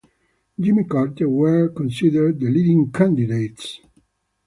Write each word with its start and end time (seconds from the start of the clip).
Jimmy 0.59 0.85
Carter 0.85 1.29
were 1.29 1.69
considered 1.69 2.39
the 2.39 2.49
leading 2.49 2.91
candidates. 2.91 3.81